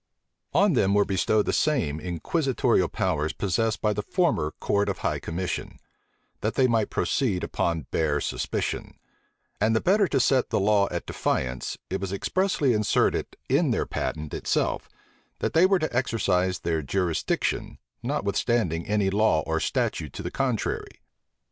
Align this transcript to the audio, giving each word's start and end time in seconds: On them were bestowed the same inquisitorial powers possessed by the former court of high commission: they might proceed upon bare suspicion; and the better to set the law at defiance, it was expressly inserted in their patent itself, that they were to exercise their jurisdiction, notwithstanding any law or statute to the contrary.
On 0.55 0.73
them 0.73 0.95
were 0.95 1.05
bestowed 1.05 1.45
the 1.45 1.53
same 1.53 1.99
inquisitorial 1.99 2.87
powers 2.89 3.33
possessed 3.33 3.83
by 3.83 3.93
the 3.93 4.01
former 4.01 4.49
court 4.59 4.89
of 4.89 4.97
high 5.05 5.19
commission: 5.19 5.77
they 6.39 6.65
might 6.65 6.89
proceed 6.89 7.43
upon 7.43 7.85
bare 7.91 8.19
suspicion; 8.19 8.95
and 9.59 9.75
the 9.75 9.79
better 9.79 10.07
to 10.07 10.19
set 10.19 10.49
the 10.49 10.59
law 10.59 10.87
at 10.89 11.05
defiance, 11.05 11.77
it 11.91 12.01
was 12.01 12.11
expressly 12.11 12.73
inserted 12.73 13.27
in 13.47 13.69
their 13.69 13.85
patent 13.85 14.33
itself, 14.33 14.89
that 15.37 15.53
they 15.53 15.67
were 15.67 15.77
to 15.77 15.95
exercise 15.95 16.61
their 16.61 16.81
jurisdiction, 16.81 17.77
notwithstanding 18.01 18.87
any 18.87 19.11
law 19.11 19.41
or 19.41 19.59
statute 19.59 20.13
to 20.13 20.23
the 20.23 20.31
contrary. 20.31 20.99